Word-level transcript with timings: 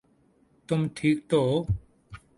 تم 0.69 0.79
ٹھیک 0.95 1.17
تو 1.29 1.37
ہو؟ 1.47 1.55